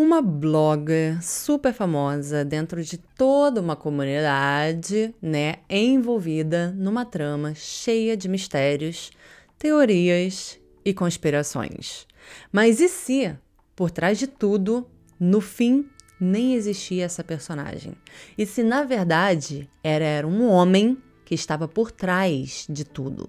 uma 0.00 0.22
blogger 0.22 1.22
super 1.22 1.74
famosa 1.74 2.42
dentro 2.42 2.82
de 2.82 2.96
toda 2.96 3.60
uma 3.60 3.76
comunidade, 3.76 5.14
né, 5.20 5.56
envolvida 5.68 6.72
numa 6.72 7.04
trama 7.04 7.54
cheia 7.54 8.16
de 8.16 8.26
mistérios, 8.26 9.10
teorias 9.58 10.58
e 10.82 10.94
conspirações. 10.94 12.06
Mas 12.50 12.80
e 12.80 12.88
se, 12.88 13.36
por 13.76 13.90
trás 13.90 14.18
de 14.18 14.26
tudo, 14.26 14.88
no 15.18 15.40
fim 15.40 15.86
nem 16.18 16.54
existia 16.54 17.04
essa 17.04 17.22
personagem? 17.22 17.92
E 18.38 18.46
se 18.46 18.62
na 18.62 18.84
verdade 18.84 19.68
era, 19.84 20.04
era 20.04 20.26
um 20.26 20.48
homem 20.48 20.96
que 21.26 21.34
estava 21.34 21.68
por 21.68 21.92
trás 21.92 22.66
de 22.70 22.86
tudo? 22.86 23.28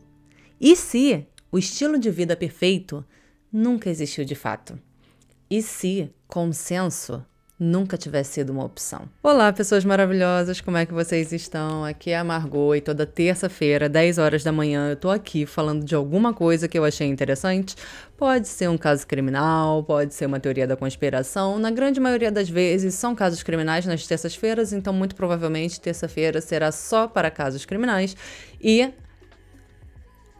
E 0.59 0.75
se 0.77 1.27
o 1.51 1.57
estilo 1.57 1.99
de 1.99 2.09
vida 2.09 2.35
perfeito 2.35 3.05
nunca 3.51 3.89
existiu 3.89 4.23
de 4.23 4.35
fato? 4.35 4.79
E 5.49 5.61
se 5.61 6.09
consenso 6.31 7.25
nunca 7.59 7.97
tivesse 7.97 8.35
sido 8.35 8.51
uma 8.51 8.63
opção. 8.63 9.01
Olá, 9.21 9.51
pessoas 9.51 9.83
maravilhosas, 9.83 10.61
como 10.61 10.77
é 10.77 10.85
que 10.85 10.93
vocês 10.93 11.31
estão? 11.33 11.83
Aqui 11.83 12.09
é 12.09 12.17
a 12.17 12.23
Margot 12.23 12.73
e 12.73 12.79
toda 12.81 13.05
terça-feira, 13.05 13.89
10 13.89 14.17
horas 14.17 14.41
da 14.41 14.51
manhã, 14.51 14.89
eu 14.89 14.95
tô 14.95 15.09
aqui 15.11 15.45
falando 15.45 15.83
de 15.83 15.93
alguma 15.93 16.33
coisa 16.33 16.69
que 16.69 16.79
eu 16.79 16.85
achei 16.85 17.05
interessante. 17.05 17.75
Pode 18.17 18.47
ser 18.47 18.69
um 18.69 18.77
caso 18.77 19.05
criminal, 19.05 19.83
pode 19.83 20.13
ser 20.13 20.25
uma 20.25 20.39
teoria 20.39 20.65
da 20.65 20.77
conspiração. 20.77 21.59
Na 21.59 21.69
grande 21.69 21.99
maioria 21.99 22.31
das 22.31 22.49
vezes 22.49 22.95
são 22.95 23.13
casos 23.13 23.43
criminais 23.43 23.85
nas 23.85 24.07
terças-feiras, 24.07 24.71
então 24.71 24.93
muito 24.93 25.15
provavelmente 25.15 25.81
terça-feira 25.81 26.39
será 26.39 26.71
só 26.71 27.07
para 27.09 27.29
casos 27.29 27.65
criminais 27.65 28.15
e 28.59 28.89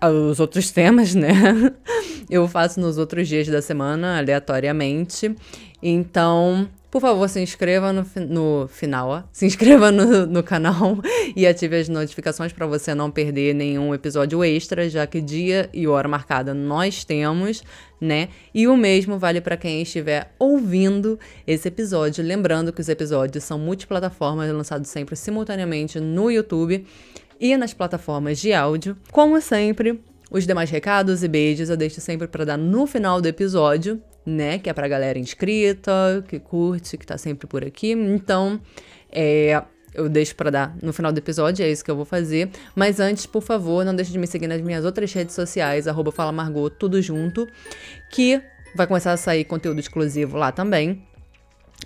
os 0.09 0.39
outros 0.39 0.71
temas, 0.71 1.13
né? 1.13 1.29
Eu 2.29 2.47
faço 2.47 2.79
nos 2.79 2.97
outros 2.97 3.27
dias 3.27 3.47
da 3.47 3.61
semana, 3.61 4.17
aleatoriamente. 4.17 5.35
Então, 5.81 6.69
por 6.91 6.99
favor, 6.99 7.29
se 7.29 7.39
inscreva 7.39 7.93
no, 7.93 8.05
no 8.27 8.67
final, 8.67 9.23
se 9.31 9.45
inscreva 9.45 9.93
no, 9.93 10.25
no 10.25 10.43
canal 10.43 10.97
e 11.33 11.47
ative 11.47 11.77
as 11.77 11.87
notificações 11.87 12.51
para 12.51 12.67
você 12.67 12.93
não 12.93 13.09
perder 13.09 13.55
nenhum 13.55 13.95
episódio 13.95 14.43
extra, 14.43 14.89
já 14.89 15.07
que 15.07 15.21
dia 15.21 15.69
e 15.73 15.87
hora 15.87 16.09
marcada 16.09 16.53
nós 16.53 17.05
temos, 17.05 17.63
né? 17.99 18.27
E 18.53 18.67
o 18.67 18.75
mesmo 18.75 19.17
vale 19.17 19.39
para 19.39 19.55
quem 19.55 19.81
estiver 19.81 20.33
ouvindo 20.37 21.17
esse 21.47 21.69
episódio. 21.69 22.21
Lembrando 22.25 22.73
que 22.73 22.81
os 22.81 22.89
episódios 22.89 23.45
são 23.45 23.57
multiplataformas, 23.57 24.51
lançados 24.51 24.89
sempre 24.89 25.15
simultaneamente 25.15 25.97
no 25.97 26.29
YouTube 26.29 26.85
e 27.39 27.55
nas 27.55 27.73
plataformas 27.73 28.37
de 28.37 28.51
áudio. 28.51 28.97
Como 29.13 29.39
sempre, 29.39 29.97
os 30.29 30.45
demais 30.45 30.69
recados 30.69 31.23
e 31.23 31.27
beijos 31.29 31.69
eu 31.69 31.77
deixo 31.77 32.01
sempre 32.01 32.27
para 32.27 32.43
dar 32.43 32.57
no 32.57 32.85
final 32.85 33.21
do 33.21 33.27
episódio, 33.27 34.01
né? 34.25 34.59
Que 34.59 34.69
é 34.69 34.73
pra 34.73 34.87
galera 34.87 35.17
inscrita, 35.17 36.23
que 36.27 36.39
curte, 36.39 36.97
que 36.97 37.05
tá 37.05 37.17
sempre 37.17 37.47
por 37.47 37.63
aqui. 37.63 37.91
Então, 37.91 38.59
é, 39.11 39.61
eu 39.93 40.07
deixo 40.07 40.35
para 40.35 40.49
dar 40.49 40.77
no 40.81 40.93
final 40.93 41.11
do 41.11 41.17
episódio, 41.17 41.63
é 41.63 41.69
isso 41.69 41.83
que 41.83 41.91
eu 41.91 41.95
vou 41.95 42.05
fazer. 42.05 42.49
Mas 42.75 42.99
antes, 42.99 43.25
por 43.25 43.41
favor, 43.41 43.83
não 43.85 43.95
deixe 43.95 44.11
de 44.11 44.17
me 44.17 44.27
seguir 44.27 44.47
nas 44.47 44.61
minhas 44.61 44.85
outras 44.85 45.11
redes 45.13 45.35
sociais, 45.35 45.87
arroba 45.87 46.13
tudo 46.79 47.01
junto, 47.01 47.47
que 48.11 48.41
vai 48.75 48.87
começar 48.87 49.11
a 49.11 49.17
sair 49.17 49.43
conteúdo 49.43 49.79
exclusivo 49.79 50.37
lá 50.37 50.51
também. 50.51 51.03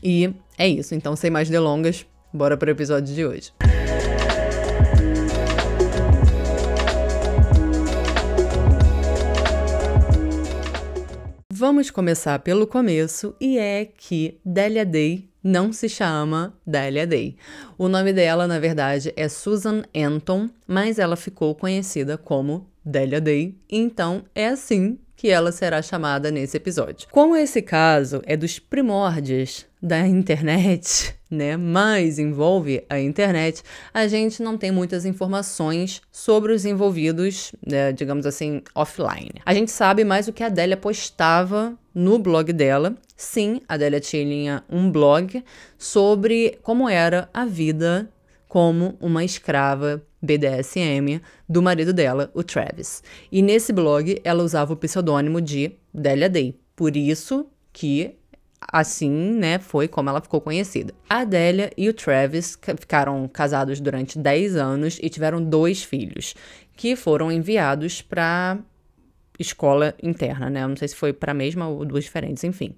E 0.04 0.34
é 0.58 0.68
isso, 0.68 0.94
então 0.94 1.16
sem 1.16 1.32
mais 1.32 1.50
delongas, 1.50 2.06
bora 2.34 2.58
pro 2.58 2.70
episódio 2.70 3.14
de 3.14 3.26
hoje. 3.26 3.52
Vamos 11.58 11.90
começar 11.90 12.40
pelo 12.40 12.68
começo 12.68 13.34
e 13.40 13.58
é 13.58 13.86
que 13.86 14.38
Delia 14.44 14.86
Day 14.86 15.30
não 15.42 15.72
se 15.72 15.88
chama 15.88 16.54
Delia 16.68 17.08
Day. 17.08 17.38
O 17.78 17.88
nome 17.88 18.12
dela, 18.12 18.46
na 18.46 18.60
verdade, 18.60 19.14
é 19.16 19.30
Susan 19.30 19.82
Anton, 19.96 20.50
mas 20.68 21.00
ela 21.00 21.16
ficou 21.16 21.56
conhecida 21.56 22.18
como 22.18 22.70
Delia 22.84 23.22
Day, 23.22 23.56
então 23.70 24.26
é 24.36 24.50
assim 24.50 25.00
que 25.16 25.30
ela 25.30 25.50
será 25.50 25.82
chamada 25.82 26.30
nesse 26.30 26.58
episódio. 26.58 27.08
Como 27.10 27.38
esse 27.38 27.62
caso 27.62 28.22
é 28.26 28.36
dos 28.36 28.60
primórdios 28.60 29.66
da 29.82 30.06
internet, 30.06 31.16
né, 31.36 31.58
mas 31.58 32.18
envolve 32.18 32.84
a 32.90 33.00
internet, 33.00 33.62
a 33.94 34.08
gente 34.08 34.42
não 34.42 34.58
tem 34.58 34.72
muitas 34.72 35.06
informações 35.06 36.02
sobre 36.12 36.54
os 36.54 36.66
envolvidos, 36.66 37.52
né, 37.66 37.92
digamos 37.92 38.26
assim, 38.26 38.62
offline. 38.74 39.34
A 39.46 39.54
gente 39.54 39.72
sabe 39.72 40.04
mais 40.04 40.28
o 40.28 40.34
que 40.34 40.44
a 40.44 40.48
Adélia 40.48 40.78
postava 40.78 41.78
no 41.94 42.18
blog 42.18 42.52
dela. 42.52 42.96
Sim, 43.16 43.62
a 43.68 43.76
Adélia 43.76 44.00
tinha 44.00 44.64
um 44.70 44.92
blog 44.92 45.44
sobre 45.78 46.58
como 46.64 46.90
era 46.90 47.30
a 47.34 47.46
vida 47.46 48.10
como 48.48 48.96
uma 49.02 49.24
escrava 49.24 50.02
BDSM 50.22 51.22
do 51.48 51.62
marido 51.62 51.92
dela, 51.92 52.32
o 52.34 52.42
Travis. 52.42 53.04
E 53.30 53.42
nesse 53.42 53.74
blog 53.74 54.22
ela 54.24 54.44
usava 54.44 54.74
o 54.74 54.78
pseudônimo 54.78 55.42
de 55.42 55.74
Delia 55.94 56.30
Day. 56.30 56.58
Por 56.76 56.96
isso 56.96 57.48
que 57.74 58.16
assim, 58.72 59.10
né, 59.10 59.60
foi 59.60 59.88
como 59.88 60.10
ela 60.10 60.22
ficou 60.22 60.42
conhecida. 60.42 60.94
A 61.10 61.20
Adélia 61.20 61.72
e 61.78 61.90
o 61.90 61.94
Travis 61.94 62.58
ficaram 62.80 63.28
casados 63.28 63.80
durante 63.80 64.18
10 64.18 64.56
anos 64.56 65.00
e 65.02 65.10
tiveram 65.10 65.44
dois 65.44 65.84
filhos, 65.84 66.36
que 66.76 66.96
foram 66.96 67.32
enviados 67.32 68.02
para 68.02 68.58
escola 69.40 69.94
interna, 70.02 70.50
né? 70.50 70.66
Não 70.66 70.76
sei 70.76 70.88
se 70.88 70.96
foi 70.96 71.14
para 71.14 71.32
a 71.32 71.36
mesma 71.36 71.68
ou 71.68 71.86
duas 71.86 72.06
diferentes, 72.06 72.44
enfim. 72.44 72.76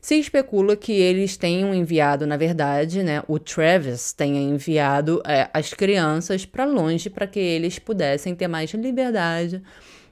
Se 0.00 0.14
especula 0.14 0.76
que 0.76 0.92
eles 0.92 1.36
tenham 1.36 1.74
enviado, 1.74 2.26
na 2.26 2.36
verdade, 2.36 3.02
né, 3.02 3.22
o 3.26 3.38
Travis 3.38 4.12
tenha 4.12 4.40
enviado 4.40 5.20
é, 5.26 5.50
as 5.52 5.74
crianças 5.74 6.46
para 6.46 6.64
longe 6.64 7.10
para 7.10 7.26
que 7.26 7.40
eles 7.40 7.78
pudessem 7.78 8.34
ter 8.34 8.46
mais 8.46 8.72
liberdade 8.72 9.60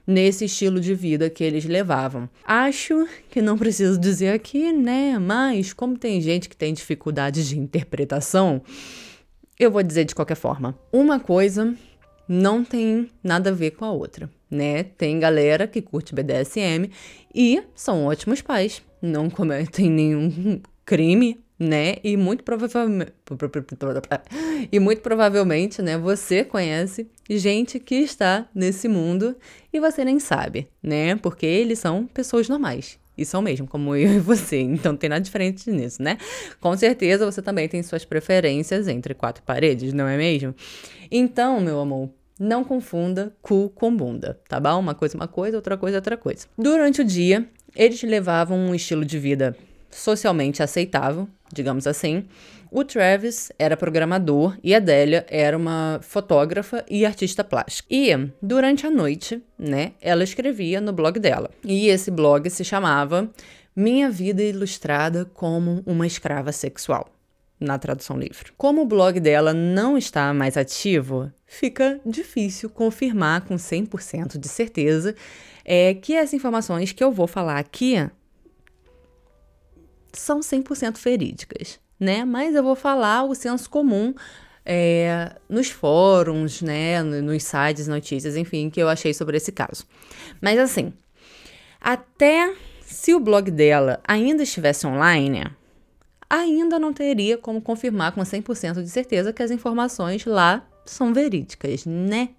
nesse 0.07 0.45
estilo 0.45 0.79
de 0.79 0.95
vida 0.95 1.29
que 1.29 1.43
eles 1.43 1.65
levavam. 1.65 2.29
Acho 2.45 3.07
que 3.29 3.41
não 3.41 3.57
preciso 3.57 3.99
dizer 3.99 4.29
aqui, 4.29 4.71
né? 4.71 5.19
Mas 5.19 5.73
como 5.73 5.97
tem 5.97 6.21
gente 6.21 6.47
que 6.47 6.55
tem 6.55 6.73
dificuldades 6.73 7.47
de 7.47 7.59
interpretação, 7.59 8.61
eu 9.59 9.69
vou 9.69 9.83
dizer 9.83 10.05
de 10.05 10.15
qualquer 10.15 10.35
forma. 10.35 10.79
Uma 10.91 11.19
coisa 11.19 11.75
não 12.27 12.63
tem 12.63 13.09
nada 13.21 13.49
a 13.49 13.53
ver 13.53 13.71
com 13.71 13.83
a 13.83 13.91
outra, 13.91 14.29
né? 14.49 14.83
Tem 14.83 15.19
galera 15.19 15.67
que 15.67 15.81
curte 15.81 16.15
BDSM 16.15 16.89
e 17.35 17.61
são 17.75 18.05
ótimos 18.05 18.41
pais 18.41 18.81
não 19.01 19.29
cometem 19.29 19.89
nenhum 19.89 20.61
crime, 20.85 21.39
né? 21.59 21.95
E 22.03 22.15
muito 22.15 22.43
provavelmente 22.43 23.13
e 24.71 24.79
muito 24.79 25.01
provavelmente, 25.01 25.81
né, 25.81 25.97
você 25.97 26.43
conhece 26.43 27.09
gente 27.29 27.79
que 27.79 27.95
está 27.95 28.47
nesse 28.53 28.87
mundo 28.87 29.35
e 29.71 29.79
você 29.79 30.03
nem 30.05 30.19
sabe, 30.19 30.67
né? 30.81 31.15
Porque 31.15 31.45
eles 31.45 31.79
são 31.79 32.05
pessoas 32.05 32.47
normais. 32.47 32.99
E 33.17 33.25
são 33.25 33.41
mesmo, 33.41 33.65
como 33.67 33.95
eu 33.95 34.13
e 34.13 34.19
você. 34.19 34.59
Então 34.59 34.91
não 34.91 34.99
tem 34.99 35.09
nada 35.09 35.21
diferente 35.21 35.69
nisso, 35.71 36.01
né? 36.01 36.17
Com 36.61 36.77
certeza 36.77 37.25
você 37.25 37.41
também 37.41 37.67
tem 37.67 37.81
suas 37.81 38.05
preferências 38.05 38.87
entre 38.87 39.13
quatro 39.15 39.41
paredes, 39.43 39.91
não 39.91 40.07
é 40.07 40.15
mesmo? 40.15 40.53
Então, 41.09 41.59
meu 41.59 41.79
amor, 41.79 42.09
não 42.39 42.63
confunda 42.63 43.35
cu 43.41 43.69
com 43.69 43.95
bunda, 43.95 44.39
tá 44.47 44.59
bom? 44.59 44.79
Uma 44.79 44.93
coisa 44.93 45.15
é 45.15 45.17
uma 45.17 45.27
coisa, 45.27 45.57
outra 45.57 45.75
coisa 45.75 45.97
é 45.97 45.99
outra 45.99 46.15
coisa. 46.15 46.45
Durante 46.55 47.01
o 47.01 47.03
dia, 47.03 47.49
eles 47.75 48.01
levavam 48.03 48.57
um 48.57 48.75
estilo 48.75 49.03
de 49.03 49.17
vida 49.17 49.57
socialmente 49.89 50.61
aceitável, 50.61 51.27
digamos 51.51 51.87
assim. 51.87 52.25
O 52.69 52.83
Travis 52.83 53.51
era 53.57 53.77
programador 53.77 54.57
e 54.61 54.75
a 54.75 54.79
Delia 54.79 55.25
era 55.29 55.57
uma 55.57 55.99
fotógrafa 56.01 56.83
e 56.89 57.05
artista 57.05 57.43
plástica. 57.43 57.87
E 57.89 58.09
durante 58.41 58.85
a 58.85 58.91
noite, 58.91 59.41
né, 59.57 59.93
ela 60.01 60.23
escrevia 60.23 60.81
no 60.81 60.91
blog 60.91 61.19
dela. 61.19 61.49
E 61.63 61.87
esse 61.87 62.11
blog 62.11 62.49
se 62.49 62.63
chamava 62.65 63.29
Minha 63.75 64.09
Vida 64.09 64.43
Ilustrada 64.43 65.25
como 65.33 65.81
uma 65.85 66.05
Escrava 66.05 66.51
Sexual, 66.51 67.09
na 67.57 67.79
tradução 67.79 68.19
livre. 68.19 68.51
Como 68.57 68.81
o 68.81 68.85
blog 68.85 69.19
dela 69.19 69.53
não 69.53 69.97
está 69.97 70.33
mais 70.33 70.57
ativo, 70.57 71.31
fica 71.45 71.99
difícil 72.05 72.69
confirmar 72.69 73.41
com 73.41 73.55
100% 73.55 74.37
de 74.37 74.47
certeza 74.47 75.15
é 75.63 75.93
que 75.93 76.17
as 76.17 76.33
informações 76.33 76.91
que 76.91 77.03
eu 77.03 77.11
vou 77.11 77.27
falar 77.27 77.59
aqui 77.59 77.95
são 80.13 80.39
100% 80.39 80.97
verídicas, 80.97 81.79
né? 81.99 82.25
Mas 82.25 82.55
eu 82.55 82.63
vou 82.63 82.75
falar 82.75 83.23
o 83.23 83.35
senso 83.35 83.69
comum 83.69 84.13
é, 84.65 85.31
nos 85.47 85.69
fóruns, 85.69 86.61
né, 86.61 87.01
nos 87.01 87.43
sites, 87.43 87.87
notícias, 87.87 88.35
enfim, 88.35 88.69
que 88.69 88.81
eu 88.81 88.89
achei 88.89 89.13
sobre 89.13 89.37
esse 89.37 89.51
caso. 89.51 89.85
Mas 90.41 90.59
assim, 90.59 90.91
até 91.79 92.53
se 92.81 93.13
o 93.13 93.19
blog 93.19 93.49
dela 93.49 94.01
ainda 94.05 94.43
estivesse 94.43 94.85
online, 94.85 95.45
ainda 96.29 96.77
não 96.77 96.91
teria 96.91 97.37
como 97.37 97.61
confirmar 97.61 98.11
com 98.11 98.21
100% 98.21 98.83
de 98.83 98.89
certeza 98.89 99.31
que 99.31 99.41
as 99.41 99.51
informações 99.51 100.25
lá 100.25 100.67
são 100.85 101.13
verídicas, 101.13 101.85
né? 101.85 102.29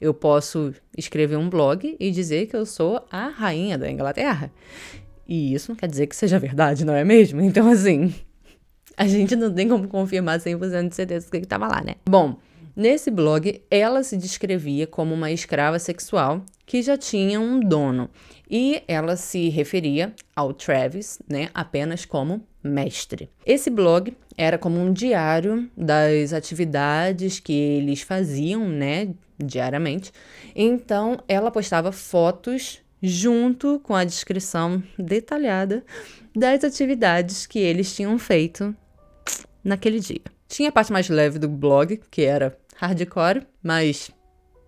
Eu 0.00 0.14
posso 0.14 0.72
escrever 0.96 1.36
um 1.36 1.48
blog 1.48 1.96
e 1.98 2.10
dizer 2.10 2.46
que 2.46 2.56
eu 2.56 2.64
sou 2.66 3.04
a 3.10 3.28
rainha 3.28 3.76
da 3.76 3.90
Inglaterra. 3.90 4.52
E 5.28 5.52
isso 5.52 5.70
não 5.70 5.76
quer 5.76 5.88
dizer 5.88 6.06
que 6.06 6.16
seja 6.16 6.38
verdade, 6.38 6.84
não 6.84 6.94
é 6.94 7.04
mesmo? 7.04 7.40
Então, 7.42 7.70
assim, 7.70 8.14
a 8.96 9.06
gente 9.06 9.36
não 9.36 9.52
tem 9.52 9.68
como 9.68 9.86
confirmar 9.86 10.40
100% 10.40 10.88
de 10.88 10.94
certeza 10.94 11.30
que 11.30 11.36
estava 11.36 11.68
lá, 11.68 11.82
né? 11.84 11.96
Bom, 12.08 12.36
nesse 12.74 13.10
blog, 13.10 13.62
ela 13.70 14.02
se 14.02 14.16
descrevia 14.16 14.86
como 14.86 15.14
uma 15.14 15.30
escrava 15.30 15.78
sexual 15.78 16.42
que 16.64 16.82
já 16.82 16.96
tinha 16.96 17.40
um 17.40 17.60
dono. 17.60 18.10
E 18.50 18.82
ela 18.88 19.16
se 19.16 19.48
referia 19.50 20.14
ao 20.34 20.52
Travis, 20.54 21.18
né, 21.28 21.48
apenas 21.54 22.04
como 22.04 22.42
mestre. 22.62 23.30
Esse 23.44 23.70
blog 23.70 24.14
era 24.36 24.58
como 24.58 24.80
um 24.80 24.92
diário 24.92 25.68
das 25.76 26.32
atividades 26.32 27.38
que 27.40 27.52
eles 27.52 28.00
faziam, 28.00 28.68
né, 28.68 29.08
diariamente. 29.38 30.12
Então, 30.54 31.18
ela 31.28 31.50
postava 31.50 31.92
fotos 31.92 32.80
junto 33.02 33.80
com 33.80 33.94
a 33.94 34.04
descrição 34.04 34.82
detalhada 34.98 35.84
das 36.34 36.64
atividades 36.64 37.46
que 37.46 37.58
eles 37.58 37.94
tinham 37.94 38.18
feito 38.18 38.74
naquele 39.62 40.00
dia. 40.00 40.20
Tinha 40.48 40.70
a 40.70 40.72
parte 40.72 40.92
mais 40.92 41.08
leve 41.08 41.38
do 41.38 41.48
blog, 41.48 42.00
que 42.10 42.22
era 42.22 42.56
hardcore, 42.76 43.46
mas 43.62 44.10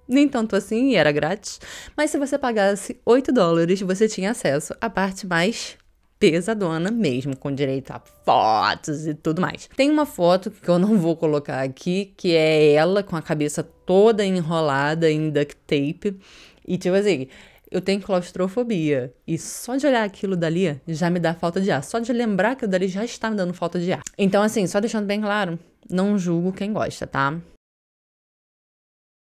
nem 0.06 0.28
tanto 0.28 0.56
assim 0.56 0.90
e 0.90 0.96
era 0.96 1.12
grátis. 1.12 1.60
Mas 1.96 2.10
se 2.10 2.18
você 2.18 2.36
pagasse 2.36 3.00
8 3.06 3.32
dólares, 3.32 3.80
você 3.80 4.08
tinha 4.08 4.32
acesso 4.32 4.74
à 4.80 4.90
parte 4.90 5.26
mais 5.26 5.78
pesadona 6.18 6.90
mesmo, 6.90 7.34
com 7.34 7.50
direito 7.50 7.92
a 7.92 8.02
fotos 8.26 9.06
e 9.06 9.14
tudo 9.14 9.40
mais. 9.40 9.70
Tem 9.74 9.90
uma 9.90 10.04
foto 10.04 10.50
que 10.50 10.68
eu 10.68 10.78
não 10.78 10.98
vou 10.98 11.16
colocar 11.16 11.62
aqui, 11.62 12.12
que 12.14 12.34
é 12.34 12.72
ela 12.72 13.02
com 13.02 13.16
a 13.16 13.22
cabeça 13.22 13.62
toda 13.62 14.22
enrolada 14.22 15.10
em 15.10 15.30
duct 15.30 15.56
tape. 15.66 16.20
E 16.68 16.76
tipo 16.76 16.94
assim, 16.94 17.26
eu 17.70 17.80
tenho 17.80 18.02
claustrofobia. 18.02 19.14
E 19.26 19.38
só 19.38 19.76
de 19.76 19.86
olhar 19.86 20.04
aquilo 20.04 20.36
dali 20.36 20.80
já 20.88 21.08
me 21.08 21.20
dá 21.20 21.34
falta 21.34 21.60
de 21.60 21.70
ar. 21.70 21.84
Só 21.84 21.98
de 21.98 22.12
lembrar 22.12 22.56
que 22.56 22.64
o 22.64 22.68
dali 22.68 22.88
já 22.88 23.04
está 23.04 23.30
me 23.30 23.36
dando 23.36 23.54
falta 23.54 23.78
de 23.78 23.92
ar. 23.92 24.02
Então, 24.18 24.42
assim, 24.42 24.66
só 24.66 24.80
deixando 24.80 25.06
bem 25.06 25.20
claro, 25.20 25.58
não 25.88 26.18
julgo 26.18 26.52
quem 26.52 26.72
gosta, 26.72 27.06
tá? 27.06 27.40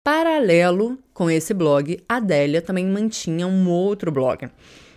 Paralelo 0.04 0.98
com 1.12 1.28
esse 1.28 1.52
blog, 1.52 2.00
a 2.08 2.16
Adélia 2.16 2.62
também 2.62 2.86
mantinha 2.86 3.46
um 3.46 3.68
outro 3.68 4.12
blog. 4.12 4.48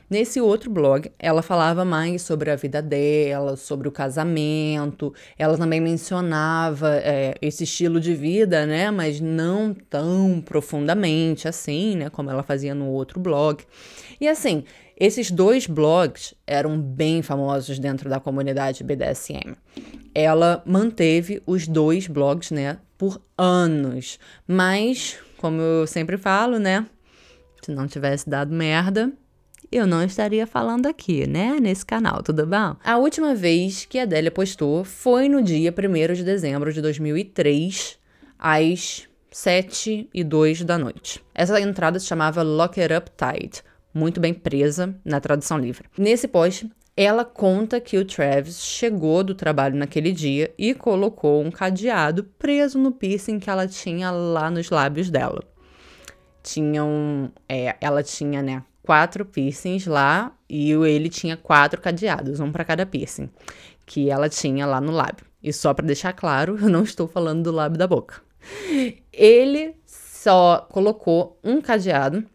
Nesse 0.09 0.41
outro 0.41 0.71
blog, 0.71 1.11
ela 1.19 1.43
falava 1.43 1.85
mais 1.85 2.23
sobre 2.23 2.49
a 2.49 2.55
vida 2.55 2.81
dela, 2.81 3.55
sobre 3.55 3.87
o 3.87 3.91
casamento. 3.91 5.13
Ela 5.37 5.55
também 5.55 5.79
mencionava 5.79 6.95
é, 6.95 7.35
esse 7.39 7.63
estilo 7.63 7.99
de 7.99 8.15
vida, 8.15 8.65
né? 8.65 8.89
Mas 8.89 9.21
não 9.21 9.71
tão 9.73 10.41
profundamente 10.41 11.47
assim, 11.47 11.95
né? 11.95 12.09
Como 12.09 12.31
ela 12.31 12.41
fazia 12.41 12.73
no 12.73 12.87
outro 12.87 13.19
blog. 13.19 13.63
E 14.19 14.27
assim, 14.27 14.63
esses 14.99 15.29
dois 15.29 15.67
blogs 15.67 16.33
eram 16.47 16.81
bem 16.81 17.21
famosos 17.21 17.77
dentro 17.77 18.09
da 18.09 18.19
comunidade 18.19 18.83
BDSM. 18.83 19.55
Ela 20.15 20.63
manteve 20.65 21.41
os 21.45 21.67
dois 21.67 22.07
blogs, 22.07 22.49
né? 22.49 22.79
Por 22.97 23.21
anos. 23.37 24.17
Mas, 24.47 25.19
como 25.37 25.61
eu 25.61 25.85
sempre 25.85 26.17
falo, 26.17 26.57
né? 26.57 26.85
Se 27.63 27.71
não 27.71 27.87
tivesse 27.87 28.27
dado 28.27 28.51
merda, 28.53 29.13
eu 29.71 29.85
não 29.85 30.03
estaria 30.03 30.47
falando 30.47 30.87
aqui, 30.87 31.27
né, 31.27 31.57
nesse 31.61 31.85
canal, 31.85 32.23
tudo 32.23 32.45
bom? 32.45 32.75
A 32.83 32.97
última 32.97 33.35
vez 33.35 33.85
que 33.85 33.99
a 33.99 34.03
Adélia 34.03 34.31
postou 34.31 34.83
foi 34.83 35.29
no 35.29 35.41
dia 35.41 35.73
1 35.73 36.13
de 36.13 36.23
dezembro 36.23 36.73
de 36.73 36.81
2003, 36.81 37.97
às 38.37 39.07
7 39.31 40.09
e 40.13 40.23
2 40.23 40.63
da 40.63 40.77
noite. 40.77 41.23
Essa 41.35 41.59
entrada 41.61 41.99
se 41.99 42.07
chamava 42.07 42.41
Lock 42.41 42.81
It 42.81 42.93
Up 42.93 43.11
Tight, 43.11 43.63
muito 43.93 44.19
bem 44.19 44.33
presa 44.33 44.95
na 45.05 45.19
tradução 45.19 45.57
livre. 45.57 45.87
Nesse 45.97 46.27
post, 46.27 46.69
ela 46.97 47.23
conta 47.23 47.79
que 47.79 47.97
o 47.97 48.03
Travis 48.03 48.61
chegou 48.61 49.23
do 49.23 49.33
trabalho 49.33 49.77
naquele 49.77 50.11
dia 50.11 50.53
e 50.57 50.73
colocou 50.73 51.41
um 51.41 51.51
cadeado 51.51 52.23
preso 52.37 52.77
no 52.77 52.91
piercing 52.91 53.39
que 53.39 53.49
ela 53.49 53.67
tinha 53.67 54.11
lá 54.11 54.49
nos 54.51 54.69
lábios 54.69 55.09
dela. 55.09 55.41
Tinham, 56.43 57.31
é, 57.47 57.75
ela 57.79 58.03
tinha, 58.03 58.41
né, 58.41 58.63
quatro 58.83 59.25
piercings 59.25 59.85
lá 59.85 60.31
e 60.49 60.71
ele 60.71 61.09
tinha 61.09 61.37
quatro 61.37 61.79
cadeados, 61.81 62.39
um 62.39 62.51
para 62.51 62.65
cada 62.65 62.85
piercing, 62.85 63.29
que 63.85 64.09
ela 64.09 64.29
tinha 64.29 64.65
lá 64.65 64.81
no 64.81 64.91
lábio. 64.91 65.25
E 65.41 65.53
só 65.53 65.73
para 65.73 65.85
deixar 65.85 66.13
claro, 66.13 66.57
eu 66.61 66.69
não 66.69 66.83
estou 66.83 67.07
falando 67.07 67.43
do 67.43 67.51
lábio 67.51 67.77
da 67.77 67.87
boca. 67.87 68.21
Ele 69.13 69.75
só 69.85 70.67
colocou 70.69 71.39
um 71.43 71.61
cadeado 71.61 72.25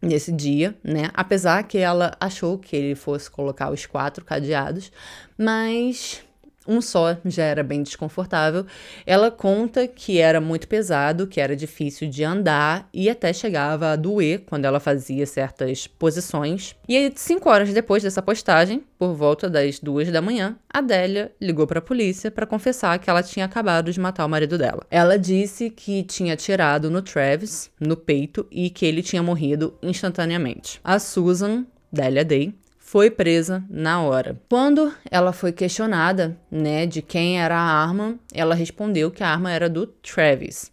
nesse 0.00 0.32
dia, 0.32 0.76
né? 0.82 1.10
Apesar 1.14 1.62
que 1.62 1.78
ela 1.78 2.16
achou 2.18 2.58
que 2.58 2.74
ele 2.74 2.94
fosse 2.94 3.30
colocar 3.30 3.70
os 3.70 3.86
quatro 3.86 4.24
cadeados, 4.24 4.90
mas 5.38 6.22
um 6.66 6.80
só 6.80 7.16
já 7.24 7.44
era 7.44 7.62
bem 7.62 7.82
desconfortável. 7.82 8.66
Ela 9.06 9.30
conta 9.30 9.86
que 9.86 10.18
era 10.18 10.40
muito 10.40 10.68
pesado, 10.68 11.26
que 11.26 11.40
era 11.40 11.56
difícil 11.56 12.08
de 12.08 12.24
andar 12.24 12.88
e 12.92 13.08
até 13.08 13.32
chegava 13.32 13.92
a 13.92 13.96
doer 13.96 14.44
quando 14.46 14.64
ela 14.64 14.80
fazia 14.80 15.26
certas 15.26 15.86
posições. 15.86 16.74
E 16.88 16.96
aí, 16.96 17.12
cinco 17.14 17.48
horas 17.48 17.72
depois 17.72 18.02
dessa 18.02 18.22
postagem, 18.22 18.82
por 18.98 19.14
volta 19.14 19.48
das 19.48 19.78
duas 19.78 20.10
da 20.10 20.22
manhã, 20.22 20.56
Adélia 20.72 21.32
ligou 21.40 21.66
para 21.66 21.80
a 21.80 21.82
polícia 21.82 22.30
para 22.30 22.46
confessar 22.46 22.98
que 22.98 23.10
ela 23.10 23.22
tinha 23.22 23.44
acabado 23.44 23.92
de 23.92 24.00
matar 24.00 24.24
o 24.24 24.28
marido 24.28 24.56
dela. 24.56 24.86
Ela 24.90 25.18
disse 25.18 25.70
que 25.70 26.02
tinha 26.02 26.36
tirado 26.36 26.90
no 26.90 27.02
Travis, 27.02 27.70
no 27.80 27.96
peito, 27.96 28.46
e 28.50 28.70
que 28.70 28.86
ele 28.86 29.02
tinha 29.02 29.22
morrido 29.22 29.74
instantaneamente. 29.82 30.80
A 30.84 30.98
Susan, 30.98 31.66
Delia 31.92 32.24
Day, 32.24 32.54
foi 32.92 33.10
presa 33.10 33.64
na 33.70 34.02
hora. 34.02 34.38
Quando 34.50 34.92
ela 35.10 35.32
foi 35.32 35.50
questionada, 35.50 36.36
né, 36.50 36.84
de 36.84 37.00
quem 37.00 37.40
era 37.40 37.56
a 37.56 37.82
arma, 37.82 38.18
ela 38.34 38.54
respondeu 38.54 39.10
que 39.10 39.24
a 39.24 39.30
arma 39.30 39.50
era 39.50 39.66
do 39.66 39.86
Travis 39.86 40.70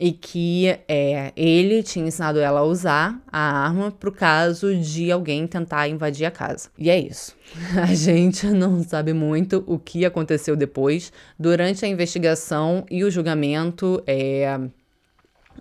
e 0.00 0.10
que 0.10 0.68
é, 0.88 1.30
ele 1.36 1.82
tinha 1.82 2.06
ensinado 2.06 2.38
ela 2.38 2.60
a 2.60 2.64
usar 2.64 3.22
a 3.30 3.66
arma 3.66 3.90
pro 3.90 4.10
caso 4.10 4.74
de 4.76 5.12
alguém 5.12 5.46
tentar 5.46 5.86
invadir 5.88 6.24
a 6.24 6.30
casa. 6.30 6.70
E 6.78 6.88
é 6.88 6.98
isso. 6.98 7.36
A 7.76 7.94
gente 7.94 8.46
não 8.46 8.82
sabe 8.82 9.12
muito 9.12 9.62
o 9.66 9.78
que 9.78 10.06
aconteceu 10.06 10.56
depois. 10.56 11.12
Durante 11.38 11.84
a 11.84 11.88
investigação 11.88 12.86
e 12.90 13.04
o 13.04 13.10
julgamento, 13.10 14.02
é, 14.06 14.58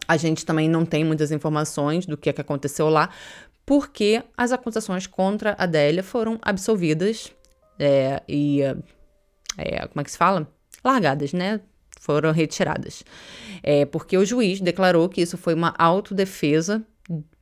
a 0.08 0.18
gente 0.18 0.46
também 0.46 0.70
não 0.70 0.86
tem 0.86 1.04
muitas 1.04 1.32
informações 1.32 2.06
do 2.06 2.18
que, 2.18 2.30
é 2.30 2.34
que 2.34 2.42
aconteceu 2.42 2.90
lá, 2.90 3.10
porque 3.68 4.24
as 4.38 4.54
acusações 4.54 5.06
contra 5.06 5.52
a 5.52 5.66
Adélia 5.66 6.02
foram 6.02 6.40
absolvidas 6.42 7.34
é, 7.78 8.24
e. 8.28 8.62
É, 9.58 9.86
como 9.88 10.00
é 10.00 10.04
que 10.06 10.12
se 10.12 10.18
fala? 10.18 10.48
Largadas, 10.82 11.34
né? 11.34 11.60
Foram 12.00 12.32
retiradas. 12.32 13.04
É, 13.62 13.86
porque 13.86 14.18
o 14.18 14.24
juiz 14.26 14.62
declarou 14.62 15.10
que 15.10 15.20
isso 15.20 15.38
foi 15.38 15.54
uma 15.54 15.74
autodefesa 15.78 16.82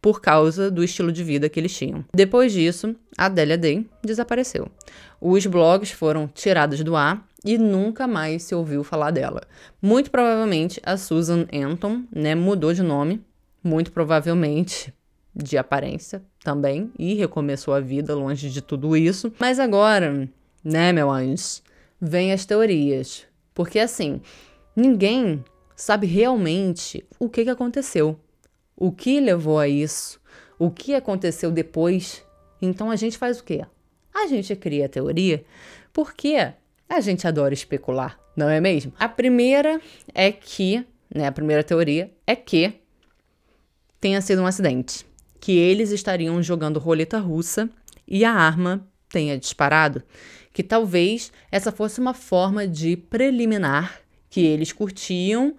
por 0.02 0.20
causa 0.20 0.72
do 0.72 0.84
estilo 0.84 1.12
de 1.12 1.24
vida 1.24 1.48
que 1.48 1.60
eles 1.60 1.78
tinham. 1.78 2.04
Depois 2.12 2.52
disso, 2.52 2.96
a 3.16 3.26
Adélia 3.26 3.58
Day 3.58 3.88
desapareceu. 4.04 4.68
Os 5.22 5.46
blogs 5.46 5.92
foram 5.92 6.28
tirados 6.28 6.84
do 6.84 6.96
ar 6.96 7.24
e 7.44 7.56
nunca 7.56 8.08
mais 8.08 8.42
se 8.44 8.56
ouviu 8.56 8.84
falar 8.84 9.12
dela. 9.12 9.42
Muito 9.80 10.10
provavelmente 10.10 10.82
a 10.84 10.98
Susan 10.98 11.46
Anton, 11.54 12.04
né, 12.12 12.34
mudou 12.34 12.74
de 12.74 12.82
nome, 12.82 13.24
muito 13.64 13.92
provavelmente 13.92 14.92
de 15.36 15.58
aparência 15.58 16.24
também 16.44 16.92
e 16.98 17.13
recomeçou 17.15 17.74
a 17.74 17.80
vida 17.80 18.15
longe 18.15 18.50
de 18.50 18.62
tudo 18.62 18.96
isso. 18.96 19.34
Mas 19.38 19.60
agora, 19.60 20.30
né, 20.63 20.94
meu 20.94 21.12
anjo, 21.12 21.62
vem 22.00 22.32
as 22.32 22.46
teorias. 22.46 23.25
Porque 23.54 23.80
assim, 23.80 24.22
ninguém 24.75 25.44
sabe 25.75 26.08
realmente 26.08 27.06
o 27.20 27.27
que, 27.27 27.44
que 27.44 27.50
aconteceu, 27.50 28.18
o 28.75 28.92
que 28.92 29.20
levou 29.20 29.60
a 29.60 29.68
isso, 29.68 30.22
o 30.58 30.72
que 30.72 30.96
aconteceu 30.96 31.51
depois. 31.51 32.24
Então 32.62 32.89
a 32.89 32.96
gente 32.96 33.18
faz 33.18 33.39
o 33.39 33.44
quê? 33.44 33.65
A 34.13 34.27
gente 34.27 34.56
cria 34.56 34.86
a 34.86 34.89
teoria 34.89 35.44
porque 35.92 36.54
a 36.88 37.00
gente 37.01 37.27
adora 37.27 37.54
especular, 37.54 38.18
não 38.36 38.48
é 38.48 38.62
mesmo? 38.62 38.94
A 38.98 39.10
primeira 39.10 39.82
é 40.13 40.32
que, 40.32 40.86
né, 41.13 41.27
a 41.27 41.32
primeira 41.32 41.63
teoria 41.63 42.12
é 42.25 42.36
que 42.36 42.74
tenha 44.00 44.22
sido 44.22 44.42
um 44.42 44.46
acidente 44.46 45.06
que 45.46 45.56
eles 45.56 45.92
estariam 45.92 46.42
jogando 46.42 46.80
roleta 46.80 47.20
russa 47.20 47.70
e 48.08 48.25
a 48.25 48.34
arma 48.34 48.84
tenha 49.08 49.38
disparado, 49.38 50.02
que 50.52 50.64
talvez 50.64 51.32
essa 51.52 51.72
fosse 51.72 52.00
uma 52.00 52.16
forma 52.16 52.68
de 52.68 52.98
preliminar 52.98 54.02
que 54.28 54.42
eles 54.42 54.72
curtiam 54.72 55.54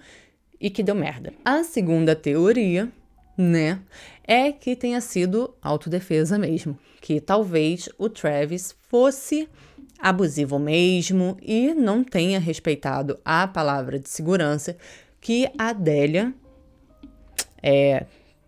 e 0.61 0.71
que 0.71 0.83
deu 0.83 0.97
merda. 0.97 1.33
A 1.45 1.63
segunda 1.63 2.17
teoria, 2.17 2.91
né, 3.39 3.79
é 4.25 4.51
que 4.51 4.75
tenha 4.75 5.01
sido 5.01 5.55
autodefesa 5.63 6.37
mesmo, 6.37 6.77
que 7.01 7.21
talvez 7.21 7.89
o 7.97 8.09
Travis 8.09 8.75
fosse 8.91 9.49
abusivo 10.01 10.59
mesmo 10.59 11.37
e 11.41 11.73
não 11.75 12.03
tenha 12.03 12.41
respeitado 12.41 13.21
a 13.25 13.47
palavra 13.47 14.01
de 14.01 14.09
segurança 14.09 14.77
que 15.21 15.49
a 15.57 15.69
Adélia 15.69 16.35
é, 17.63 18.05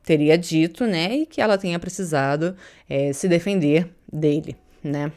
teria 0.09 0.39
dito, 0.39 0.87
né, 0.87 1.19
e 1.19 1.27
que 1.27 1.39
ela 1.39 1.59
tenha 1.59 1.79
precisado 1.79 2.57
é, 2.89 3.13
se 3.13 3.29
defender 3.29 3.95
dele, 4.11 4.57
né? 4.83 5.13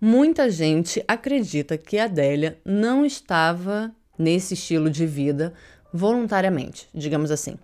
Muita 0.00 0.48
gente 0.48 1.02
acredita 1.08 1.76
que 1.76 1.98
a 1.98 2.04
Adélia 2.04 2.56
não 2.64 3.04
estava 3.04 3.92
nesse 4.16 4.54
estilo 4.54 4.88
de 4.88 5.06
vida 5.06 5.52
voluntariamente, 5.94 6.88
digamos 6.92 7.30
assim. 7.30 7.56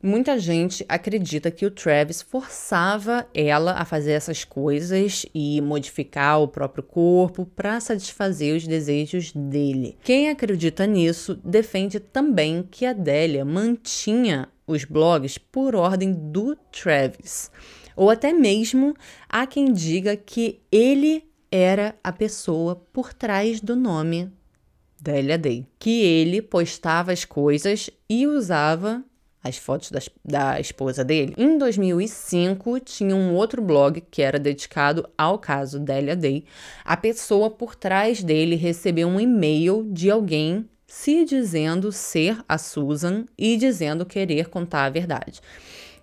Muita 0.00 0.38
gente 0.38 0.84
acredita 0.88 1.50
que 1.50 1.66
o 1.66 1.70
Travis 1.70 2.22
forçava 2.22 3.26
ela 3.34 3.72
a 3.72 3.84
fazer 3.84 4.12
essas 4.12 4.44
coisas 4.44 5.26
e 5.34 5.60
modificar 5.60 6.40
o 6.40 6.46
próprio 6.46 6.84
corpo 6.84 7.44
para 7.44 7.80
satisfazer 7.80 8.56
os 8.56 8.66
desejos 8.66 9.32
dele. 9.32 9.98
Quem 10.04 10.30
acredita 10.30 10.86
nisso 10.86 11.38
defende 11.44 11.98
também 11.98 12.62
que 12.70 12.86
a 12.86 12.90
Adélia 12.90 13.44
mantinha 13.44 14.48
os 14.64 14.84
blogs 14.84 15.36
por 15.36 15.74
ordem 15.74 16.12
do 16.12 16.56
Travis. 16.70 17.50
Ou 17.96 18.10
até 18.10 18.32
mesmo 18.32 18.94
há 19.28 19.44
quem 19.44 19.72
diga 19.72 20.16
que 20.16 20.60
ele 20.70 21.24
era 21.50 21.96
a 22.02 22.12
pessoa 22.12 22.76
por 22.92 23.12
trás 23.12 23.60
do 23.60 23.74
nome 23.74 24.32
Delia 25.02 25.36
Day, 25.36 25.66
que 25.80 26.00
ele 26.04 26.40
postava 26.40 27.10
as 27.10 27.24
coisas 27.24 27.90
e 28.08 28.24
usava 28.24 29.02
as 29.42 29.56
fotos 29.56 29.90
da 30.24 30.60
esposa 30.60 31.04
dele. 31.04 31.34
Em 31.36 31.58
2005, 31.58 32.78
tinha 32.78 33.16
um 33.16 33.34
outro 33.34 33.60
blog 33.60 34.00
que 34.00 34.22
era 34.22 34.38
dedicado 34.38 35.08
ao 35.18 35.40
caso 35.40 35.80
Delia 35.80 36.14
Day. 36.14 36.44
A 36.84 36.96
pessoa 36.96 37.50
por 37.50 37.74
trás 37.74 38.22
dele 38.22 38.54
recebeu 38.54 39.08
um 39.08 39.18
e-mail 39.18 39.84
de 39.90 40.08
alguém 40.08 40.68
se 40.86 41.24
dizendo 41.24 41.90
ser 41.90 42.38
a 42.48 42.56
Susan 42.56 43.24
e 43.36 43.56
dizendo 43.56 44.06
querer 44.06 44.48
contar 44.48 44.84
a 44.84 44.90
verdade. 44.90 45.40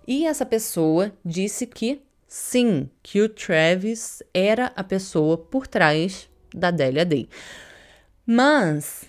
E 0.06 0.26
essa 0.26 0.44
pessoa 0.44 1.10
disse 1.24 1.66
que 1.66 2.02
sim, 2.28 2.90
que 3.02 3.22
o 3.22 3.30
Travis 3.30 4.22
era 4.34 4.72
a 4.76 4.84
pessoa 4.84 5.38
por 5.38 5.66
trás 5.66 6.28
da 6.54 6.70
Delia 6.70 7.06
Day. 7.06 7.26
Mas 8.26 9.04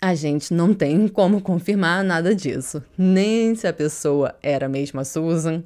a 0.00 0.14
gente 0.14 0.54
não 0.54 0.72
tem 0.72 1.06
como 1.08 1.40
confirmar 1.40 2.02
nada 2.02 2.34
disso. 2.34 2.82
Nem 2.96 3.54
se 3.54 3.66
a 3.66 3.72
pessoa 3.72 4.34
era 4.42 4.68
mesmo 4.68 5.00
a 5.00 5.04
Susan, 5.04 5.62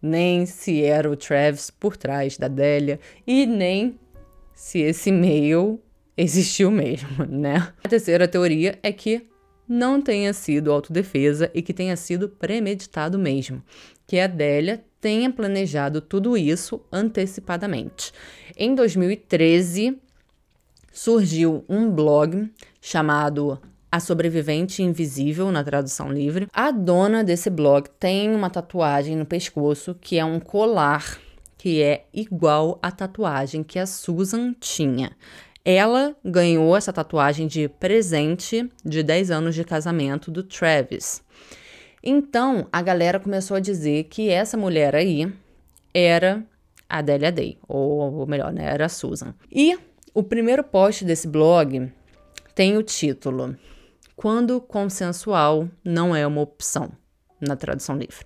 nem 0.00 0.44
se 0.46 0.82
era 0.82 1.10
o 1.10 1.16
Travis 1.16 1.70
por 1.70 1.96
trás 1.96 2.36
da 2.36 2.48
Delia 2.48 2.98
e 3.26 3.46
nem 3.46 3.98
se 4.54 4.80
esse 4.80 5.10
e-mail 5.10 5.80
existiu 6.16 6.70
mesmo, 6.70 7.26
né? 7.28 7.72
A 7.84 7.88
terceira 7.88 8.26
teoria 8.26 8.78
é 8.82 8.90
que 8.92 9.28
não 9.68 10.00
tenha 10.00 10.32
sido 10.32 10.72
autodefesa 10.72 11.50
e 11.52 11.60
que 11.60 11.74
tenha 11.74 11.96
sido 11.96 12.28
premeditado 12.28 13.18
mesmo, 13.18 13.62
que 14.06 14.18
a 14.18 14.24
Adélia 14.24 14.84
tenha 15.00 15.30
planejado 15.30 16.00
tudo 16.00 16.36
isso 16.36 16.80
antecipadamente. 16.92 18.12
Em 18.56 18.74
2013, 18.74 19.98
surgiu 20.96 21.62
um 21.68 21.90
blog 21.90 22.50
chamado 22.80 23.60
A 23.92 24.00
Sobrevivente 24.00 24.82
Invisível, 24.82 25.52
na 25.52 25.62
tradução 25.62 26.10
livre. 26.10 26.48
A 26.54 26.70
dona 26.70 27.22
desse 27.22 27.50
blog 27.50 27.86
tem 28.00 28.34
uma 28.34 28.48
tatuagem 28.48 29.14
no 29.14 29.26
pescoço 29.26 29.94
que 30.00 30.18
é 30.18 30.24
um 30.24 30.40
colar 30.40 31.18
que 31.58 31.82
é 31.82 32.06
igual 32.14 32.78
à 32.82 32.90
tatuagem 32.90 33.62
que 33.62 33.78
a 33.78 33.84
Susan 33.84 34.54
tinha. 34.58 35.14
Ela 35.62 36.16
ganhou 36.24 36.74
essa 36.74 36.94
tatuagem 36.94 37.46
de 37.46 37.68
presente 37.68 38.66
de 38.82 39.02
10 39.02 39.30
anos 39.30 39.54
de 39.54 39.64
casamento 39.64 40.30
do 40.30 40.42
Travis. 40.42 41.22
Então, 42.02 42.68
a 42.72 42.80
galera 42.80 43.20
começou 43.20 43.58
a 43.58 43.60
dizer 43.60 44.04
que 44.04 44.30
essa 44.30 44.56
mulher 44.56 44.96
aí 44.96 45.30
era 45.92 46.42
a 46.88 47.02
Delia 47.02 47.32
Day, 47.32 47.58
ou, 47.68 48.26
melhor, 48.26 48.50
né, 48.50 48.64
era 48.64 48.86
a 48.86 48.88
Susan. 48.88 49.34
E 49.52 49.76
o 50.16 50.22
primeiro 50.22 50.64
post 50.64 51.04
desse 51.04 51.28
blog 51.28 51.92
tem 52.54 52.74
o 52.78 52.82
título 52.82 53.54
Quando 54.16 54.62
consensual 54.62 55.68
não 55.84 56.16
é 56.16 56.26
uma 56.26 56.40
opção, 56.40 56.90
na 57.38 57.54
tradução 57.54 57.98
livre. 57.98 58.24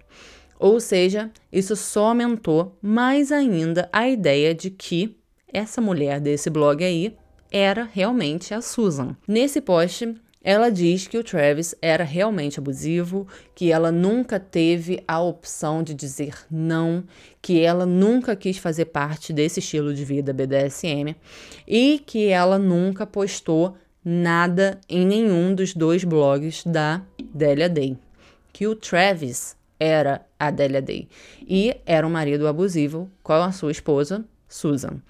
Ou 0.56 0.78
seja, 0.78 1.32
isso 1.50 1.74
só 1.74 2.06
aumentou 2.06 2.78
mais 2.80 3.32
ainda 3.32 3.88
a 3.92 4.08
ideia 4.08 4.54
de 4.54 4.70
que 4.70 5.18
essa 5.52 5.80
mulher 5.80 6.20
desse 6.20 6.48
blog 6.48 6.84
aí 6.84 7.16
era 7.50 7.82
realmente 7.82 8.54
a 8.54 8.62
Susan. 8.62 9.16
Nesse 9.26 9.60
post, 9.60 10.14
ela 10.42 10.70
diz 10.70 11.06
que 11.06 11.18
o 11.18 11.24
Travis 11.24 11.74
era 11.82 12.02
realmente 12.02 12.58
abusivo, 12.58 13.26
que 13.54 13.70
ela 13.70 13.92
nunca 13.92 14.40
teve 14.40 15.02
a 15.06 15.20
opção 15.20 15.82
de 15.82 15.92
dizer 15.92 16.34
não, 16.50 17.04
que 17.42 17.60
ela 17.60 17.84
nunca 17.84 18.34
quis 18.34 18.56
fazer 18.56 18.86
parte 18.86 19.34
desse 19.34 19.60
estilo 19.60 19.92
de 19.92 20.02
vida 20.02 20.32
BDSM 20.32 21.14
e 21.68 22.02
que 22.06 22.28
ela 22.28 22.58
nunca 22.58 23.06
postou 23.06 23.76
nada 24.02 24.80
em 24.88 25.04
nenhum 25.06 25.54
dos 25.54 25.74
dois 25.74 26.04
blogs 26.04 26.64
da 26.64 27.02
Delia 27.34 27.68
Day. 27.68 27.98
Que 28.50 28.66
o 28.66 28.74
Travis 28.74 29.54
era 29.78 30.24
a 30.38 30.50
Delia 30.50 30.80
Day 30.80 31.06
e 31.46 31.76
era 31.84 32.06
um 32.06 32.10
marido 32.10 32.48
abusivo 32.48 33.10
com 33.22 33.34
a 33.34 33.52
sua 33.52 33.72
esposa, 33.72 34.24
Susan. 34.48 35.02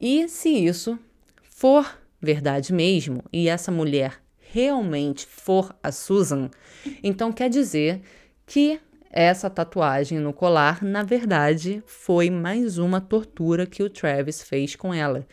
E 0.00 0.26
se 0.28 0.48
isso 0.48 0.98
for 1.42 1.98
verdade 2.22 2.72
mesmo 2.72 3.22
e 3.30 3.48
essa 3.48 3.70
mulher 3.70 4.21
realmente 4.52 5.24
for 5.26 5.74
a 5.82 5.90
Susan, 5.90 6.50
então 7.02 7.32
quer 7.32 7.48
dizer 7.48 8.02
que 8.44 8.78
essa 9.10 9.48
tatuagem 9.48 10.18
no 10.18 10.32
colar, 10.32 10.82
na 10.82 11.02
verdade, 11.02 11.82
foi 11.86 12.28
mais 12.28 12.76
uma 12.76 13.00
tortura 13.00 13.64
que 13.64 13.82
o 13.82 13.88
Travis 13.88 14.42
fez 14.42 14.76
com 14.76 14.92
ela, 14.92 15.26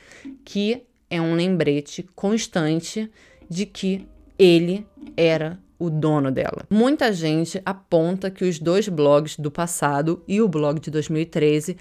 que 0.45 0.83
é 1.09 1.19
um 1.19 1.35
lembrete 1.35 2.07
constante 2.15 3.11
de 3.49 3.65
que 3.65 4.07
ele 4.37 4.87
era 5.17 5.59
o 5.77 5.89
dono 5.89 6.31
dela. 6.31 6.65
Muita 6.69 7.11
gente 7.11 7.61
aponta 7.65 8.31
que 8.31 8.45
os 8.45 8.57
dois 8.57 8.87
blogs 8.87 9.37
do 9.37 9.51
passado 9.51 10.23
e 10.27 10.41
o 10.41 10.47
blog 10.47 10.79
de 10.79 10.91
2013 10.91 11.77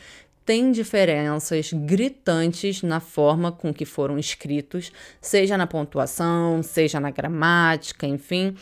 tem 0.49 0.73
diferenças 0.73 1.75
gritantes 1.75 2.83
na 2.83 3.01
forma 3.01 3.53
com 3.53 3.71
que 3.71 3.85
foram 3.85 4.19
escritos, 4.19 4.91
seja 5.21 5.59
na 5.59 5.67
pontuação, 5.67 6.63
seja 6.63 6.99
na 6.99 7.11
gramática, 7.11 8.07
enfim. 8.07 8.55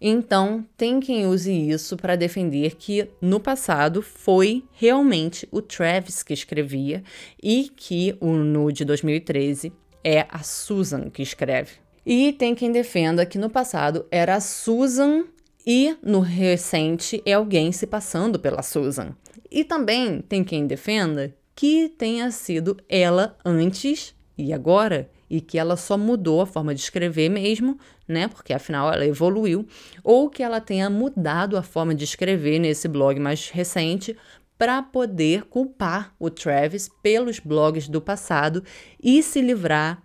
Então, 0.00 0.64
tem 0.74 1.00
quem 1.00 1.26
use 1.26 1.52
isso 1.52 1.98
para 1.98 2.16
defender 2.16 2.76
que 2.76 3.10
no 3.20 3.38
passado 3.38 4.00
foi 4.00 4.64
realmente 4.72 5.46
o 5.52 5.60
Travis 5.60 6.22
que 6.22 6.32
escrevia 6.32 7.04
e 7.42 7.70
que 7.76 8.16
o 8.22 8.32
no 8.32 8.72
de 8.72 8.82
2013 8.82 9.70
é 10.02 10.26
a 10.30 10.42
Susan 10.42 11.10
que 11.10 11.22
escreve. 11.22 11.72
E 12.06 12.32
tem 12.32 12.54
quem 12.54 12.72
defenda 12.72 13.26
que 13.26 13.36
no 13.36 13.50
passado 13.50 14.06
era 14.10 14.36
a 14.36 14.40
Susan 14.40 15.24
e 15.66 15.94
no 16.02 16.20
recente 16.20 17.22
é 17.26 17.34
alguém 17.34 17.70
se 17.70 17.86
passando 17.86 18.40
pela 18.40 18.62
Susan. 18.62 19.14
E 19.54 19.62
também 19.62 20.20
tem 20.20 20.42
quem 20.42 20.66
defenda 20.66 21.32
que 21.54 21.88
tenha 21.88 22.28
sido 22.32 22.76
ela 22.88 23.38
antes 23.44 24.12
e 24.36 24.52
agora, 24.52 25.08
e 25.30 25.40
que 25.40 25.56
ela 25.56 25.76
só 25.76 25.96
mudou 25.96 26.40
a 26.40 26.46
forma 26.46 26.74
de 26.74 26.80
escrever 26.80 27.28
mesmo, 27.28 27.78
né? 28.08 28.26
Porque 28.26 28.52
afinal 28.52 28.92
ela 28.92 29.06
evoluiu, 29.06 29.64
ou 30.02 30.28
que 30.28 30.42
ela 30.42 30.60
tenha 30.60 30.90
mudado 30.90 31.56
a 31.56 31.62
forma 31.62 31.94
de 31.94 32.02
escrever 32.02 32.58
nesse 32.58 32.88
blog 32.88 33.20
mais 33.20 33.48
recente 33.48 34.16
para 34.58 34.82
poder 34.82 35.44
culpar 35.44 36.12
o 36.18 36.28
Travis 36.28 36.90
pelos 37.00 37.38
blogs 37.38 37.86
do 37.86 38.00
passado 38.00 38.64
e 39.00 39.22
se 39.22 39.40
livrar 39.40 40.02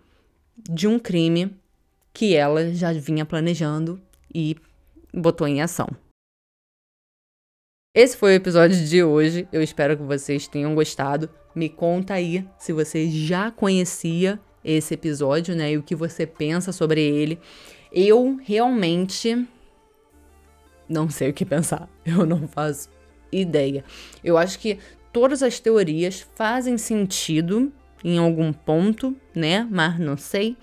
de 0.55 0.87
um 0.87 0.99
crime 0.99 1.57
que 2.13 2.35
ela 2.35 2.71
já 2.71 2.93
vinha 2.93 3.25
planejando 3.25 3.99
e 4.31 4.55
botou 5.11 5.47
em 5.47 5.59
ação. 5.59 5.89
Esse 7.91 8.15
foi 8.15 8.33
o 8.33 8.35
episódio 8.35 8.85
de 8.85 9.03
hoje. 9.03 9.47
Eu 9.51 9.63
espero 9.63 9.97
que 9.97 10.03
vocês 10.03 10.47
tenham 10.47 10.75
gostado. 10.75 11.27
Me 11.55 11.67
conta 11.67 12.13
aí 12.13 12.47
se 12.59 12.71
você 12.71 13.09
já 13.09 13.49
conhecia 13.49 14.39
esse 14.63 14.93
episódio, 14.93 15.55
né? 15.55 15.71
E 15.71 15.77
o 15.77 15.81
que 15.81 15.95
você 15.95 16.27
pensa 16.27 16.71
sobre 16.71 17.01
ele. 17.01 17.39
Eu 17.91 18.39
realmente 18.43 19.43
não 20.87 21.09
sei 21.09 21.31
o 21.31 21.33
que 21.33 21.43
pensar. 21.43 21.89
Eu 22.05 22.27
não 22.27 22.47
faço 22.47 22.89
ideia. 23.31 23.83
Eu 24.23 24.37
acho 24.37 24.59
que 24.59 24.77
todas 25.11 25.41
as 25.41 25.59
teorias 25.59 26.27
fazem 26.35 26.77
sentido 26.77 27.73
em 28.03 28.19
algum 28.19 28.53
ponto, 28.53 29.15
né? 29.33 29.67
Mas 29.67 29.97
não 29.97 30.15
sei. 30.15 30.55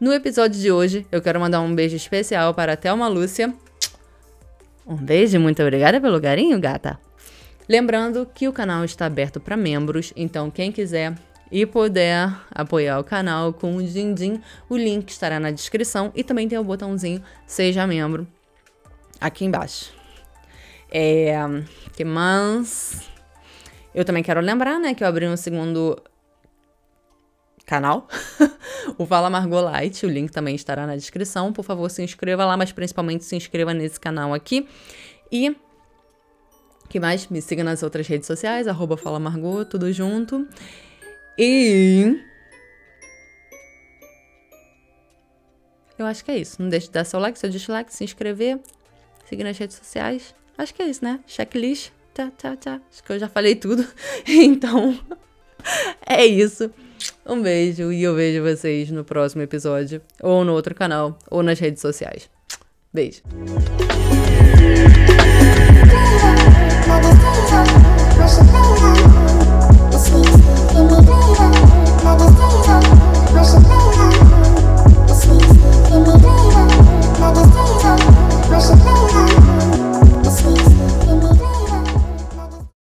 No 0.00 0.14
episódio 0.14 0.58
de 0.58 0.72
hoje, 0.72 1.06
eu 1.12 1.22
quero 1.22 1.38
mandar 1.38 1.60
um 1.60 1.74
beijo 1.74 1.94
especial 1.94 2.52
para 2.52 2.72
a 2.72 2.76
Thelma 2.76 3.06
Lúcia 3.06 3.54
um 4.86 4.96
beijo 4.96 5.36
e 5.36 5.38
muito 5.38 5.62
obrigada 5.62 6.00
pelo 6.00 6.20
carinho, 6.20 6.60
gata. 6.60 6.98
Lembrando 7.68 8.28
que 8.34 8.46
o 8.46 8.52
canal 8.52 8.84
está 8.84 9.06
aberto 9.06 9.40
para 9.40 9.56
membros, 9.56 10.12
então 10.14 10.50
quem 10.50 10.70
quiser 10.70 11.14
e 11.50 11.64
puder 11.64 12.30
apoiar 12.50 12.98
o 12.98 13.04
canal 13.04 13.52
com 13.52 13.76
o 13.76 13.82
din-din, 13.82 14.40
o 14.68 14.76
link 14.76 15.08
estará 15.08 15.38
na 15.40 15.50
descrição 15.50 16.12
e 16.14 16.22
também 16.24 16.48
tem 16.48 16.58
o 16.58 16.64
botãozinho 16.64 17.22
Seja 17.46 17.86
Membro 17.86 18.26
aqui 19.20 19.44
embaixo. 19.44 19.92
É, 20.90 21.34
que 21.96 22.04
mais? 22.04 23.08
Eu 23.94 24.04
também 24.04 24.22
quero 24.22 24.40
lembrar, 24.40 24.78
né, 24.78 24.94
que 24.94 25.02
eu 25.02 25.08
abri 25.08 25.26
um 25.26 25.36
segundo 25.36 25.96
canal, 27.64 28.08
o 28.98 29.06
Fala 29.06 29.30
Margot 29.30 29.60
Light, 29.60 30.04
o 30.04 30.08
link 30.08 30.30
também 30.30 30.54
estará 30.54 30.86
na 30.86 30.96
descrição. 30.96 31.52
Por 31.52 31.64
favor, 31.64 31.90
se 31.90 32.02
inscreva 32.02 32.44
lá, 32.44 32.56
mas 32.56 32.72
principalmente 32.72 33.24
se 33.24 33.36
inscreva 33.36 33.72
nesse 33.72 33.98
canal 33.98 34.34
aqui. 34.34 34.68
E 35.32 35.56
que 36.88 37.00
mais? 37.00 37.26
Me 37.28 37.40
siga 37.42 37.64
nas 37.64 37.82
outras 37.82 38.06
redes 38.06 38.26
sociais, 38.26 38.68
arroba 38.68 38.96
Fala 38.96 39.18
Margot, 39.18 39.64
tudo 39.64 39.92
junto. 39.92 40.46
E. 41.38 42.20
Eu 45.98 46.06
acho 46.06 46.24
que 46.24 46.30
é 46.30 46.38
isso. 46.38 46.60
Não 46.60 46.68
deixe 46.68 46.86
de 46.86 46.92
dar 46.92 47.04
seu 47.04 47.18
like, 47.18 47.38
seu 47.38 47.48
dislike, 47.50 47.92
se 47.92 48.04
inscrever, 48.04 48.60
seguir 49.28 49.44
nas 49.44 49.56
redes 49.58 49.76
sociais. 49.76 50.34
Acho 50.56 50.74
que 50.74 50.82
é 50.82 50.86
isso, 50.86 51.04
né? 51.04 51.20
Checklist. 51.26 51.90
Tchau, 52.14 52.30
tchau, 52.38 52.56
tchau. 52.56 52.80
Acho 52.90 53.02
que 53.02 53.12
eu 53.12 53.18
já 53.18 53.28
falei 53.28 53.56
tudo. 53.56 53.86
Então, 54.26 54.96
é 56.06 56.24
isso. 56.24 56.70
Um 57.26 57.42
beijo 57.42 57.92
e 57.92 58.02
eu 58.02 58.14
vejo 58.14 58.42
vocês 58.42 58.90
no 58.90 59.04
próximo 59.04 59.42
episódio, 59.42 60.00
ou 60.22 60.44
no 60.44 60.52
outro 60.52 60.74
canal, 60.74 61.18
ou 61.30 61.42
nas 61.42 61.58
redes 61.58 61.80
sociais. 61.80 62.28
Beijo. 62.92 63.22